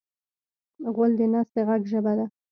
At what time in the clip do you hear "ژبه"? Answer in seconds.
1.91-2.13